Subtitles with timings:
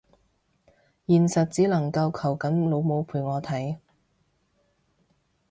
[1.05, 3.77] 現實只能夠求緊老母陪我睇